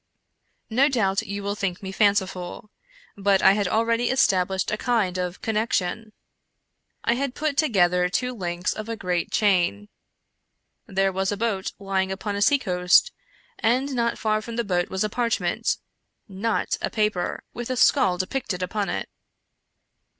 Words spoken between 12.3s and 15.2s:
a sea coast, and not far from the boat was a